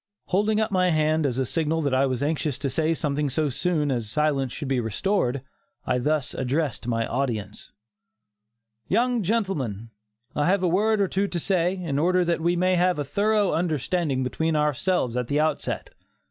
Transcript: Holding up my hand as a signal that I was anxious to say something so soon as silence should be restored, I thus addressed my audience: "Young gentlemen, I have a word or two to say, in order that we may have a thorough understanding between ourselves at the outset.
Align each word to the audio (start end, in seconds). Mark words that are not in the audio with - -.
Holding 0.29 0.59
up 0.59 0.71
my 0.71 0.89
hand 0.89 1.27
as 1.27 1.37
a 1.37 1.45
signal 1.45 1.83
that 1.83 1.93
I 1.93 2.07
was 2.07 2.23
anxious 2.23 2.57
to 2.57 2.71
say 2.71 2.95
something 2.95 3.29
so 3.29 3.49
soon 3.49 3.91
as 3.91 4.09
silence 4.09 4.51
should 4.51 4.67
be 4.67 4.79
restored, 4.79 5.43
I 5.85 5.99
thus 5.99 6.33
addressed 6.33 6.87
my 6.87 7.05
audience: 7.05 7.71
"Young 8.87 9.21
gentlemen, 9.21 9.91
I 10.35 10.47
have 10.47 10.63
a 10.63 10.67
word 10.67 11.01
or 11.01 11.07
two 11.07 11.27
to 11.27 11.39
say, 11.39 11.75
in 11.75 11.99
order 11.99 12.25
that 12.25 12.41
we 12.41 12.55
may 12.55 12.77
have 12.77 12.97
a 12.97 13.03
thorough 13.03 13.51
understanding 13.51 14.23
between 14.23 14.55
ourselves 14.55 15.15
at 15.15 15.27
the 15.27 15.39
outset. 15.39 15.91